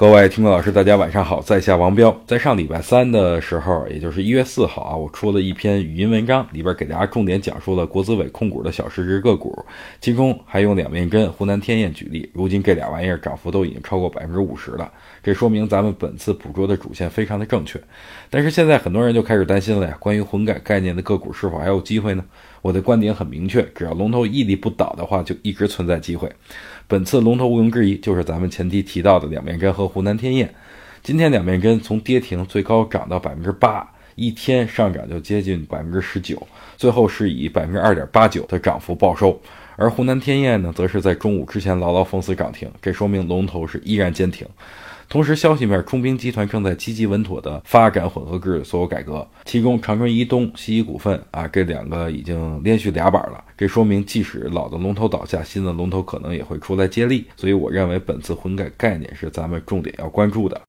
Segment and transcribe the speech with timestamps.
[0.00, 2.18] 各位听众老师，大家晚上好，在下王彪。
[2.26, 9.54] 在上礼拜三的时候，也就是一月四号啊，我出了一篇语音文章，里边给大家重点讲述了国资委控股的小市值个股，
[10.00, 12.30] 其中还用两面针、湖南天燕举例。
[12.32, 14.90] 如今这俩玩意儿涨幅都已经超过百分之五十了，
[15.22, 17.78] 这说明咱们本次捕捉的主线非常的正确。
[18.30, 22.24] 但是现在很多人就开始担心了呀，关于混改概念的个股是否还有机会呢？
[22.62, 26.30] 我的观点很明确，只要龙头屹立不倒的话，就一直存在机会。
[26.86, 30.54] 本次龙头毋庸置疑就是咱们前期提到的两面针和湖南天业。
[31.02, 36.40] 今天两面针从跌停最高涨到百分之八，一天上涨就接近百分之十九，
[36.76, 39.40] 最后是以百分之二点八九的涨幅报收。
[39.76, 44.46] 而湖南天业呢，则是在中午之前牢牢封死涨停，这说明龙头是依然坚挺。
[45.10, 53.42] 同时，消息面，中兵集团正在积极稳妥地发展混合制所有改革，其中长春一东、西医股份啊，这两个已经连续俩板了。
[53.58, 57.26] 这说明，即使老的龙头倒下，新的龙头可能也会出来接力。
[57.36, 60.56] 所以，我认为本次混改概念是咱们重点要关注的。